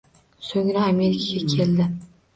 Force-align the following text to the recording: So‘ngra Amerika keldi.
So‘ngra 0.47 0.85
Amerika 0.93 1.45
keldi. 1.55 1.91